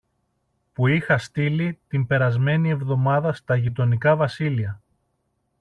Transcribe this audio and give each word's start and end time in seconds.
που 0.73 0.87
είχα 0.87 1.17
στείλει 1.17 1.79
την 1.87 2.07
περασμένη 2.07 2.69
εβδομάδα 2.69 3.33
στα 3.33 3.55
γειτονικά 3.55 4.15
βασίλεια 4.15 4.81